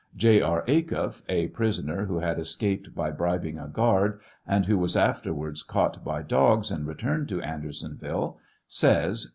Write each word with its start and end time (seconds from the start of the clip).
I. 0.23 0.41
R. 0.41 0.63
Achuff, 0.67 1.21
a 1.29 1.49
prisoner 1.49 2.05
who 2.05 2.17
had 2.17 2.39
escaped 2.39 2.95
by 2.95 3.11
bribing 3.11 3.59
a 3.59 3.67
guard, 3.67 4.19
and 4.47 4.65
who 4.65 4.79
was 4.79 4.97
afterwards 4.97 5.61
caught 5.61 6.03
by 6.03 6.23
dogs 6.23 6.71
and 6.71 6.87
returned 6.87 7.29
to 7.29 7.41
Andersonville, 7.43 8.39
says, 8.67 9.25
(p. 9.25 9.29